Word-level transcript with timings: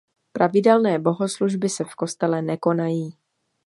Pravidelné 0.31 0.99
bohoslužby 0.99 1.69
se 1.69 1.83
v 1.83 1.95
kostele 1.95 2.41
nekonají. 2.41 3.17